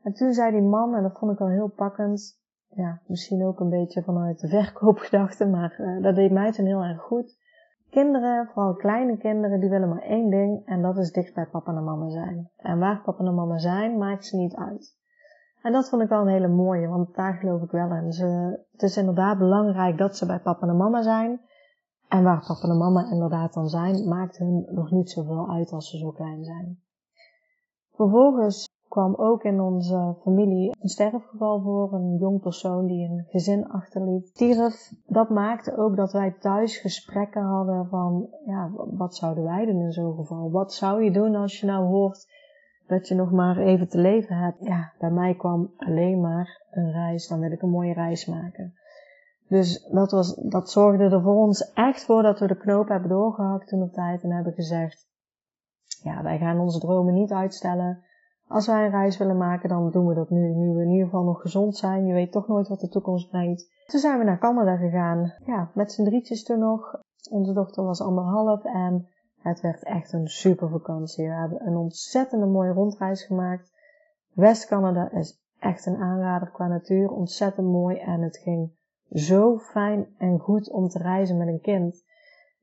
En 0.02 0.12
toen 0.12 0.32
zei 0.32 0.50
die 0.50 0.62
man, 0.62 0.94
en 0.94 1.02
dat 1.02 1.18
vond 1.18 1.32
ik 1.32 1.38
wel 1.38 1.49
heel 1.49 1.68
pakkend, 1.68 2.40
ja, 2.68 3.00
misschien 3.06 3.44
ook 3.44 3.61
een 3.61 3.70
beetje 3.70 4.02
vanuit 4.02 4.40
de 4.40 4.49
verkoopgedachte, 4.49 5.46
maar 5.46 5.76
uh, 5.80 6.02
dat 6.02 6.14
deed 6.14 6.30
mij 6.30 6.52
toen 6.52 6.66
heel 6.66 6.82
erg 6.82 7.00
goed. 7.00 7.42
Kinderen, 7.90 8.46
vooral 8.46 8.75
kleine 8.75 9.16
kinderen, 9.16 9.61
die 9.61 9.70
willen 9.70 9.88
maar 9.88 10.02
één 10.02 10.30
ding 10.30 10.66
en 10.66 10.82
dat 10.82 10.99
is 10.99 11.12
dicht 11.12 11.34
bij 11.34 11.46
papa 11.46 11.76
en 11.76 11.84
mama 11.84 12.08
zijn. 12.08 12.50
En 12.56 12.78
waar 12.78 13.02
papa 13.02 13.25
en 13.25 13.34
mama 13.34 13.58
zijn, 13.58 13.99
maakt 13.99 14.26
ze 14.26 14.37
niet 14.37 14.54
uit. 14.54 14.99
En 15.64 15.73
dat 15.73 15.88
vond 15.88 16.02
ik 16.02 16.09
wel 16.09 16.21
een 16.21 16.28
hele 16.28 16.49
mooie, 16.49 16.88
want 16.88 17.14
daar 17.14 17.35
geloof 17.35 17.62
ik 17.62 17.71
wel 17.71 17.90
in. 17.90 18.12
Ze, 18.12 18.59
het 18.73 18.83
is 18.83 18.97
inderdaad 18.97 19.38
belangrijk 19.38 19.99
dat 19.99 20.16
ze 20.16 20.26
bij 20.26 20.40
papa 20.40 20.66
en 20.66 20.76
mama 20.76 21.02
zijn. 21.02 21.40
En 22.09 22.23
waar 22.23 22.44
papa 22.47 22.68
en 22.68 22.78
mama 22.78 23.11
inderdaad 23.11 23.54
dan 23.54 23.68
zijn, 23.68 24.09
maakt 24.09 24.38
hun 24.38 24.66
nog 24.71 24.90
niet 24.90 25.11
zoveel 25.11 25.50
uit 25.50 25.73
als 25.73 25.90
ze 25.90 25.99
zo 25.99 26.11
klein 26.11 26.44
zijn. 26.44 26.78
Vervolgens 27.92 28.68
kwam 28.88 29.14
ook 29.14 29.42
in 29.42 29.61
onze 29.61 30.16
familie 30.23 30.76
een 30.80 30.88
sterfgeval 30.88 31.61
voor, 31.61 31.92
een 31.92 32.16
jong 32.16 32.40
persoon 32.40 32.87
die 32.87 33.09
een 33.09 33.25
gezin 33.26 33.68
achterliet. 33.68 34.28
Stierf, 34.28 34.92
dat 35.06 35.28
maakte 35.28 35.76
ook 35.76 35.97
dat 35.97 36.12
wij 36.12 36.37
thuis 36.38 36.76
gesprekken 36.76 37.42
hadden 37.42 37.87
van, 37.88 38.28
ja, 38.44 38.71
wat 38.75 39.14
zouden 39.14 39.44
wij 39.44 39.66
doen 39.66 39.80
in 39.80 39.92
zo'n 39.92 40.14
geval? 40.14 40.50
Wat 40.50 40.73
zou 40.73 41.02
je 41.02 41.11
doen 41.11 41.35
als 41.35 41.61
je 41.61 41.66
nou 41.66 41.85
hoort 41.85 42.26
dat 42.87 43.09
je 43.09 43.14
nog 43.14 43.31
maar 43.31 43.59
even 43.59 43.88
te 43.88 43.99
leven 43.99 44.37
hebt? 44.37 44.59
Ja, 44.61 44.93
bij 44.99 45.11
mij 45.11 45.35
kwam 45.35 45.73
alleen 45.76 46.21
maar 46.21 46.62
een 46.71 46.93
reis, 46.93 47.29
dan 47.29 47.41
wil 47.41 47.53
ik 47.53 47.62
een 47.62 47.71
mooie 47.71 47.95
reis 47.95 48.26
maken. 48.26 48.75
Dus 49.49 49.88
dat, 49.93 50.11
was, 50.11 50.35
dat 50.35 50.71
zorgde 50.71 51.05
er 51.05 51.23
voor 51.23 51.37
ons 51.37 51.73
echt 51.73 52.05
voor 52.05 52.23
dat 52.23 52.38
we 52.38 52.47
de 52.47 52.57
knoop 52.57 52.88
hebben 52.88 53.09
doorgehakt 53.09 53.69
toen 53.69 53.83
op 53.83 53.93
tijd 53.93 54.23
en 54.23 54.31
hebben 54.31 54.53
gezegd, 54.53 55.07
ja, 56.03 56.23
wij 56.23 56.38
gaan 56.38 56.61
onze 56.61 56.79
dromen 56.79 57.14
niet 57.14 57.33
uitstellen. 57.33 58.05
Als 58.49 58.67
wij 58.67 58.85
een 58.85 58.91
reis 58.91 59.19
willen 59.19 59.37
maken, 59.37 59.69
dan 59.69 59.91
doen 59.91 60.07
we 60.07 60.14
dat 60.14 60.31
nu. 60.31 60.55
Nu 60.55 60.75
we 60.75 60.83
in 60.83 60.91
ieder 60.91 61.05
geval 61.05 61.25
nog 61.25 61.41
gezond 61.41 61.76
zijn. 61.76 62.07
Je 62.07 62.12
weet 62.12 62.33
toch 62.33 62.49
nooit 62.49 62.69
wat 62.69 62.81
de 62.81 62.88
toekomst 62.88 63.31
brengt. 63.31 63.71
Toen 63.87 64.00
zijn 64.00 64.19
we 64.19 64.25
naar 64.25 64.38
Canada 64.38 64.76
gegaan. 64.76 65.35
Ja, 65.47 65.71
met 65.75 65.93
z'n 65.93 66.05
drietjes 66.05 66.45
toen 66.45 66.59
nog. 66.59 67.00
Onze 67.31 67.53
dochter 67.53 67.85
was 67.85 68.00
anderhalf 68.00 68.64
en 68.64 69.09
het 69.45 69.61
werd 69.61 69.85
echt 69.85 70.13
een 70.13 70.29
super 70.29 70.69
vakantie. 70.69 71.29
We 71.29 71.35
hebben 71.35 71.67
een 71.67 71.77
ontzettende 71.77 72.47
mooie 72.47 72.73
rondreis 72.73 73.25
gemaakt. 73.25 73.73
West-Canada 74.33 75.11
is 75.11 75.43
echt 75.59 75.87
een 75.87 75.97
aanrader 75.97 76.51
qua 76.51 76.67
natuur. 76.67 77.11
Ontzettend 77.11 77.67
mooi 77.67 77.97
en 77.97 78.21
het 78.21 78.37
ging 78.37 78.71
zo 79.11 79.59
fijn 79.59 80.07
en 80.19 80.39
goed 80.39 80.71
om 80.71 80.89
te 80.89 80.99
reizen 80.99 81.37
met 81.37 81.49
een 81.49 81.61
kind. 81.61 82.05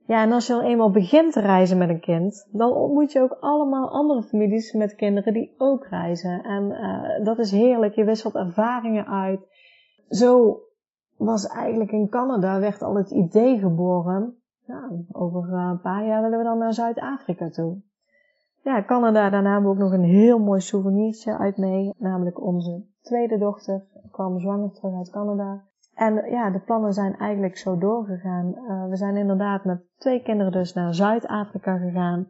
Ja, 0.06 0.22
en 0.22 0.32
als 0.32 0.48
je 0.48 0.54
al 0.54 0.64
eenmaal 0.64 0.92
begint 0.92 1.34
te 1.34 1.40
reizen 1.40 1.78
met 1.78 1.90
een 1.90 2.00
kind, 2.00 2.48
dan 2.52 2.72
ontmoet 2.74 3.12
je 3.12 3.22
ook 3.22 3.38
allemaal 3.40 3.90
andere 3.90 4.24
families 4.24 4.74
met 4.74 4.96
kinderen 4.96 5.34
die 5.34 5.56
ook 5.58 5.86
reizen. 5.86 6.44
En 6.44 6.64
uh, 6.64 7.26
dat 7.26 7.40
is 7.40 7.52
heerlijk, 7.52 7.96
je 7.96 8.04
wisselt 8.04 8.36
ervaringen 8.36 9.08
uit. 9.08 9.40
Zo 10.10 10.60
was 11.18 11.48
eigenlijk 11.48 11.92
in 11.92 12.10
Canada, 12.10 12.60
werd 12.60 12.82
al 12.82 12.96
het 12.96 13.12
idee 13.12 13.60
geboren, 13.60 14.41
ja, 14.72 14.90
over 15.12 15.54
eh, 15.54 15.70
een 15.72 15.82
paar 15.82 16.06
jaar 16.06 16.22
willen 16.22 16.38
we 16.38 16.44
dan 16.44 16.58
naar 16.58 16.74
Zuid-Afrika 16.74 17.50
toe. 17.50 17.82
Ja, 18.64 18.84
Canada, 18.84 19.30
daarna 19.30 19.52
hebben 19.52 19.70
we 19.70 19.76
ook 19.76 19.84
nog 19.84 19.94
een 19.94 20.10
heel 20.10 20.40
mooi 20.40 20.62
souvenirtje 20.62 21.38
uit 21.38 21.58
mee, 21.58 21.94
namelijk 21.98 22.42
onze 22.42 22.86
tweede 23.02 23.38
dochter 23.38 23.84
kwam 24.12 24.40
zwanger 24.40 24.72
terug 24.72 24.96
uit 24.98 25.10
Canada. 25.10 25.64
En 25.96 26.30
ja, 26.30 26.50
de 26.50 26.60
plannen 26.60 26.94
zijn 26.94 27.18
eigenlijk 27.18 27.58
zo 27.58 27.78
doorgegaan. 27.78 28.56
Uh, 28.56 28.88
we 28.90 28.96
zijn 28.96 29.16
inderdaad 29.16 29.66
met 29.66 29.82
twee 29.98 30.22
kinderen 30.22 30.52
dus 30.52 30.74
naar 30.74 30.94
Zuid-Afrika 30.94 31.78
gegaan. 31.78 32.28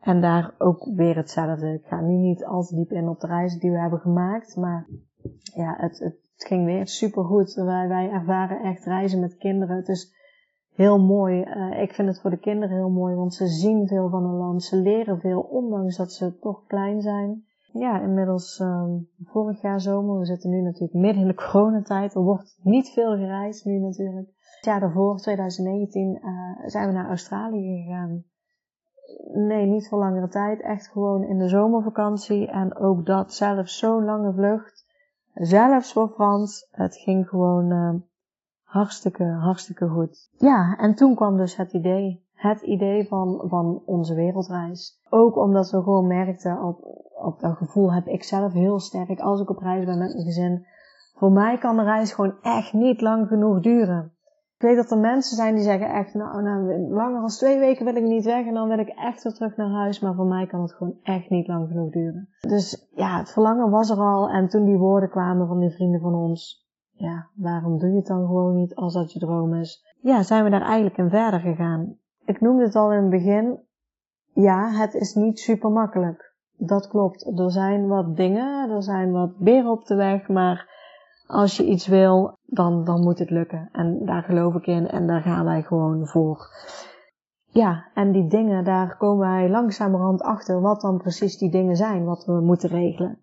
En 0.00 0.20
daar 0.20 0.54
ook 0.58 0.88
weer 0.94 1.16
hetzelfde. 1.16 1.72
Ik 1.72 1.86
ga 1.86 2.00
nu 2.00 2.14
niet 2.16 2.44
al 2.44 2.62
te 2.62 2.74
diep 2.74 2.90
in 2.90 3.08
op 3.08 3.20
de 3.20 3.26
reizen 3.26 3.60
die 3.60 3.70
we 3.70 3.78
hebben 3.78 3.98
gemaakt. 3.98 4.56
Maar 4.56 4.86
ja, 5.54 5.74
het, 5.78 5.98
het 5.98 6.44
ging 6.46 6.64
weer 6.64 6.86
super 6.86 7.24
goed. 7.24 7.54
Wij, 7.54 7.88
wij 7.88 8.10
ervaren 8.10 8.60
echt 8.62 8.84
reizen 8.84 9.20
met 9.20 9.36
kinderen. 9.36 9.76
Het 9.76 9.88
heel 10.74 10.98
mooi. 10.98 11.42
Uh, 11.42 11.82
ik 11.82 11.92
vind 11.94 12.08
het 12.08 12.20
voor 12.20 12.30
de 12.30 12.38
kinderen 12.38 12.76
heel 12.76 12.90
mooi, 12.90 13.14
want 13.14 13.34
ze 13.34 13.46
zien 13.46 13.86
veel 13.86 14.08
van 14.08 14.24
een 14.24 14.36
land. 14.36 14.62
Ze 14.62 14.76
leren 14.76 15.20
veel, 15.20 15.40
ondanks 15.40 15.96
dat 15.96 16.12
ze 16.12 16.38
toch 16.38 16.66
klein 16.66 17.00
zijn 17.00 17.44
ja, 17.72 18.00
inmiddels 18.00 18.58
um, 18.58 19.08
vorig 19.24 19.60
jaar 19.60 19.80
zomer. 19.80 20.18
We 20.18 20.24
zitten 20.24 20.50
nu 20.50 20.60
natuurlijk 20.60 20.92
midden 20.92 21.22
in 21.22 21.28
de 21.28 21.34
coronatijd. 21.50 22.14
Er 22.14 22.20
wordt 22.20 22.58
niet 22.62 22.88
veel 22.88 23.16
gereisd 23.16 23.64
nu 23.64 23.78
natuurlijk. 23.78 24.26
Het 24.26 24.64
jaar 24.64 24.80
daarvoor, 24.80 25.16
2019, 25.16 26.18
uh, 26.22 26.68
zijn 26.68 26.86
we 26.86 26.92
naar 26.92 27.08
Australië 27.08 27.82
gegaan. 27.82 28.24
Nee, 29.34 29.66
niet 29.66 29.88
voor 29.88 29.98
langere 29.98 30.28
tijd. 30.28 30.60
Echt 30.60 30.88
gewoon 30.88 31.24
in 31.24 31.38
de 31.38 31.48
zomervakantie. 31.48 32.48
En 32.48 32.76
ook 32.76 33.06
dat 33.06 33.34
zelfs 33.34 33.78
zo'n 33.78 34.04
lange 34.04 34.32
vlucht. 34.32 34.86
Zelfs 35.34 35.92
voor 35.92 36.08
Frans. 36.08 36.68
Het 36.70 36.96
ging 36.96 37.28
gewoon 37.28 37.70
uh, 37.70 37.94
hartstikke, 38.72 39.24
hartstikke 39.24 39.88
goed. 39.88 40.30
Ja, 40.38 40.76
en 40.78 40.94
toen 40.94 41.14
kwam 41.14 41.36
dus 41.36 41.56
het 41.56 41.72
idee. 41.72 42.30
Het 42.34 42.60
idee 42.60 43.08
van, 43.08 43.44
van 43.48 43.82
onze 43.86 44.14
wereldreis. 44.14 45.00
Ook 45.10 45.36
omdat 45.36 45.70
we 45.70 45.82
gewoon 45.82 46.06
merkten 46.06 46.62
op 46.62 47.02
op 47.22 47.40
dat 47.40 47.56
gevoel 47.56 47.92
heb 47.92 48.06
ik 48.06 48.22
zelf 48.22 48.52
heel 48.52 48.80
sterk 48.80 49.20
als 49.20 49.40
ik 49.40 49.50
op 49.50 49.58
reis 49.58 49.84
ben 49.84 49.98
met 49.98 50.12
mijn 50.12 50.24
gezin. 50.24 50.66
Voor 51.14 51.32
mij 51.32 51.58
kan 51.58 51.76
de 51.76 51.82
reis 51.82 52.12
gewoon 52.12 52.34
echt 52.42 52.72
niet 52.72 53.00
lang 53.00 53.28
genoeg 53.28 53.60
duren. 53.60 54.12
Ik 54.56 54.68
weet 54.68 54.76
dat 54.76 54.90
er 54.90 54.98
mensen 54.98 55.36
zijn 55.36 55.54
die 55.54 55.64
zeggen 55.64 55.92
echt, 55.92 56.14
nou, 56.14 56.42
nou 56.42 56.88
langer 56.90 57.20
dan 57.20 57.28
twee 57.28 57.58
weken 57.58 57.84
wil 57.84 57.96
ik 57.96 58.02
niet 58.02 58.24
weg 58.24 58.46
en 58.46 58.54
dan 58.54 58.68
wil 58.68 58.78
ik 58.78 58.88
echt 58.88 59.22
weer 59.22 59.32
terug 59.32 59.56
naar 59.56 59.70
huis. 59.70 60.00
Maar 60.00 60.14
voor 60.14 60.26
mij 60.26 60.46
kan 60.46 60.60
het 60.62 60.72
gewoon 60.72 60.96
echt 61.02 61.30
niet 61.30 61.46
lang 61.46 61.68
genoeg 61.68 61.90
duren. 61.90 62.28
Dus 62.40 62.88
ja, 62.94 63.18
het 63.18 63.32
verlangen 63.32 63.70
was 63.70 63.90
er 63.90 63.98
al 63.98 64.28
en 64.28 64.48
toen 64.48 64.64
die 64.64 64.78
woorden 64.78 65.10
kwamen 65.10 65.46
van 65.46 65.60
die 65.60 65.70
vrienden 65.70 66.00
van 66.00 66.14
ons, 66.14 66.61
ja, 67.02 67.28
waarom 67.34 67.78
doe 67.78 67.90
je 67.90 67.96
het 67.96 68.06
dan 68.06 68.26
gewoon 68.26 68.54
niet 68.54 68.74
als 68.74 68.94
dat 68.94 69.12
je 69.12 69.18
droom 69.18 69.54
is? 69.54 69.96
Ja, 70.00 70.22
zijn 70.22 70.44
we 70.44 70.50
daar 70.50 70.62
eigenlijk 70.62 70.96
in 70.96 71.10
verder 71.10 71.40
gegaan. 71.40 71.96
Ik 72.24 72.40
noemde 72.40 72.64
het 72.64 72.76
al 72.76 72.92
in 72.92 73.00
het 73.00 73.10
begin, 73.10 73.58
ja, 74.32 74.70
het 74.70 74.94
is 74.94 75.14
niet 75.14 75.38
super 75.38 75.70
makkelijk 75.70 76.32
dat 76.66 76.88
klopt. 76.88 77.38
Er 77.38 77.50
zijn 77.50 77.86
wat 77.88 78.16
dingen, 78.16 78.70
er 78.70 78.82
zijn 78.82 79.12
wat 79.12 79.38
beren 79.38 79.70
op 79.70 79.84
de 79.84 79.94
weg, 79.94 80.28
maar 80.28 80.70
als 81.26 81.56
je 81.56 81.64
iets 81.64 81.86
wil, 81.86 82.38
dan, 82.46 82.84
dan 82.84 83.00
moet 83.00 83.18
het 83.18 83.30
lukken. 83.30 83.68
En 83.72 84.04
daar 84.04 84.22
geloof 84.22 84.54
ik 84.54 84.66
in 84.66 84.88
en 84.88 85.06
daar 85.06 85.22
gaan 85.22 85.44
wij 85.44 85.62
gewoon 85.62 86.06
voor. 86.06 86.46
Ja, 87.46 87.86
en 87.94 88.12
die 88.12 88.26
dingen, 88.26 88.64
daar 88.64 88.96
komen 88.96 89.28
wij 89.28 89.50
langzamerhand 89.50 90.22
achter 90.22 90.60
wat 90.60 90.80
dan 90.80 90.98
precies 90.98 91.38
die 91.38 91.50
dingen 91.50 91.76
zijn, 91.76 92.04
wat 92.04 92.24
we 92.24 92.40
moeten 92.40 92.68
regelen. 92.68 93.18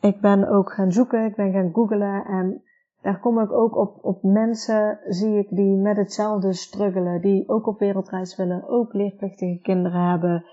Ik 0.00 0.20
ben 0.20 0.48
ook 0.48 0.72
gaan 0.72 0.92
zoeken, 0.92 1.24
ik 1.24 1.36
ben 1.36 1.52
gaan 1.52 1.72
googlen 1.72 2.24
en 2.24 2.62
daar 3.04 3.20
kom 3.20 3.40
ik 3.40 3.52
ook 3.52 3.76
op, 3.76 3.98
op 4.04 4.22
mensen, 4.22 4.98
zie 5.08 5.38
ik, 5.38 5.48
die 5.50 5.76
met 5.76 5.96
hetzelfde 5.96 6.52
struggelen, 6.52 7.20
die 7.20 7.48
ook 7.48 7.66
op 7.66 7.78
wereldreis 7.78 8.36
willen, 8.36 8.68
ook 8.68 8.92
leerplichtige 8.92 9.60
kinderen 9.62 10.08
hebben, 10.10 10.44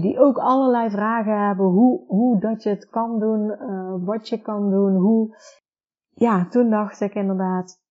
die 0.00 0.18
ook 0.18 0.38
allerlei 0.38 0.90
vragen 0.90 1.46
hebben 1.46 1.66
hoe, 1.66 2.04
hoe 2.06 2.40
dat 2.40 2.62
je 2.62 2.68
het 2.70 2.88
kan 2.88 3.18
doen, 3.18 3.40
uh, 3.40 3.94
wat 4.06 4.28
je 4.28 4.38
kan 4.40 4.70
doen, 4.70 4.96
hoe. 4.96 5.36
Ja, 6.10 6.48
toen 6.48 6.70
dacht 6.70 7.00
ik 7.00 7.14
inderdaad, 7.14 7.82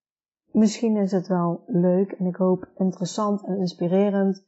misschien 0.52 0.98
is 0.98 1.12
het 1.12 1.28
wel 1.28 1.64
leuk 1.66 2.12
en 2.12 2.26
ik 2.26 2.36
hoop 2.36 2.70
interessant 2.76 3.46
en 3.46 3.58
inspirerend 3.58 4.46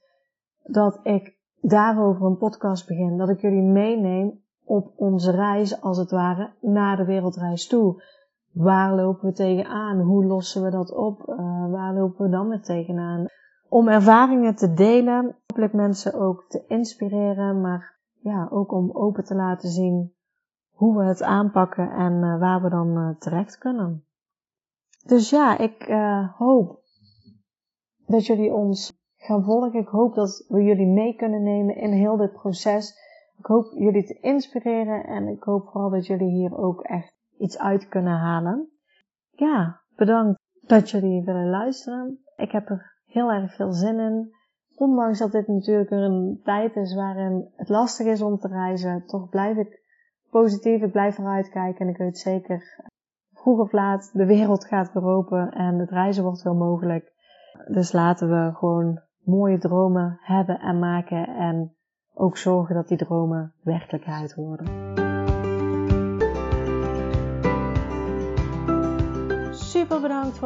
dat 0.64 1.00
ik 1.04 1.38
daarover 1.62 2.26
een 2.26 2.38
podcast 2.38 2.88
begin, 2.88 3.18
dat 3.18 3.30
ik 3.30 3.42
jullie 3.42 3.64
meeneem 3.64 4.44
op 4.64 4.94
onze 4.96 5.32
reis 5.32 5.82
als 5.82 5.98
het 5.98 6.12
ware 6.12 6.54
naar 6.62 6.98
de 6.98 7.06
wereldreis 7.06 7.68
toe. 7.68 8.02
Waar 8.52 8.96
lopen 8.96 9.28
we 9.30 9.34
tegenaan? 9.34 10.00
Hoe 10.00 10.26
lossen 10.26 10.64
we 10.64 10.70
dat 10.70 10.94
op? 10.94 11.28
Uh, 11.28 11.72
waar 11.72 11.94
lopen 11.94 12.26
we 12.26 12.32
dan 12.32 12.50
weer 12.50 12.62
tegenaan? 12.62 13.28
om 13.70 13.88
ervaringen 13.88 14.56
te 14.56 14.74
delen, 14.74 15.36
hopelijk 15.48 15.74
mensen 15.74 16.14
ook 16.14 16.46
te 16.48 16.66
inspireren, 16.68 17.62
maar 17.62 17.98
ja, 18.22 18.48
ook 18.52 18.72
om 18.72 18.92
open 18.92 19.24
te 19.24 19.36
laten 19.36 19.70
zien 19.70 20.14
hoe 20.70 20.98
we 20.98 21.04
het 21.04 21.24
aanpakken 21.24 21.92
en 21.92 22.14
uh, 22.14 22.40
waar 22.40 22.62
we 22.62 22.70
dan 22.70 22.98
uh, 22.98 23.10
terecht 23.20 23.58
kunnen. 23.58 24.04
Dus 25.06 25.30
ja, 25.30 25.58
ik 25.58 25.84
hoop 26.38 26.80
dat 28.06 28.26
jullie 28.26 28.54
ons 28.54 29.00
gaan 29.18 29.44
volgen. 29.44 29.80
Ik 29.80 29.88
hoop 29.88 30.16
dat 30.16 30.46
we 30.48 30.64
jullie 30.64 30.88
mee 30.88 31.16
kunnen 31.16 31.44
nemen 31.44 31.76
in 31.76 31.92
heel 31.92 32.18
dit 32.18 32.34
proces. 32.34 32.94
Ik 33.38 33.46
hoop 33.46 33.72
jullie 33.74 34.06
te 34.06 34.20
inspireren 34.20 35.04
en 35.04 35.28
ik 35.28 35.44
hoop 35.44 35.70
vooral 35.70 35.90
dat 35.90 36.08
jullie 36.08 36.32
hier 36.32 36.58
ook 36.58 36.82
echt 36.82 37.19
iets 37.40 37.60
uit 37.60 37.88
kunnen 37.88 38.18
halen. 38.18 38.70
Ja, 39.30 39.82
bedankt 39.96 40.40
dat 40.62 40.90
jullie 40.90 41.24
willen 41.24 41.50
luisteren. 41.50 42.20
Ik 42.36 42.52
heb 42.52 42.70
er 42.70 42.96
heel 43.06 43.32
erg 43.32 43.56
veel 43.56 43.72
zin 43.72 44.00
in. 44.00 44.34
Ondanks 44.76 45.20
dat 45.20 45.32
dit 45.32 45.48
natuurlijk 45.48 45.90
een 45.90 46.40
tijd 46.44 46.76
is 46.76 46.96
waarin 46.96 47.52
het 47.56 47.70
lastig 47.70 48.08
is 48.08 48.22
om 48.22 48.38
te 48.38 48.48
reizen, 48.48 49.06
toch 49.06 49.30
blijf 49.30 49.58
ik 49.58 49.84
positief, 50.30 50.82
ik 50.82 50.92
blijf 50.92 51.18
eruit 51.18 51.50
kijken 51.50 51.86
en 51.86 51.92
ik 51.92 51.98
weet 51.98 52.18
zeker, 52.18 52.86
vroeg 53.34 53.60
of 53.60 53.72
laat, 53.72 54.10
de 54.14 54.26
wereld 54.26 54.66
gaat 54.66 54.94
weer 54.94 55.04
open 55.04 55.52
en 55.52 55.80
het 55.80 55.90
reizen 55.90 56.24
wordt 56.24 56.42
wel 56.42 56.56
mogelijk. 56.56 57.12
Dus 57.68 57.92
laten 57.92 58.30
we 58.30 58.56
gewoon 58.56 59.02
mooie 59.24 59.58
dromen 59.58 60.18
hebben 60.22 60.60
en 60.60 60.80
maken 60.80 61.28
en 61.28 61.76
ook 62.14 62.38
zorgen 62.38 62.76
dat 62.76 62.88
die 62.88 62.98
dromen 62.98 63.54
werkelijkheid 63.64 64.36
worden. 64.36 64.99